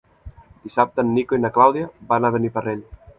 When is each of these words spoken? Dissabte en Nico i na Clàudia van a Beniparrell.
Dissabte 0.63 1.03
en 1.07 1.11
Nico 1.17 1.39
i 1.39 1.43
na 1.43 1.51
Clàudia 1.59 1.91
van 2.13 2.25
a 2.25 2.33
Beniparrell. 2.37 2.83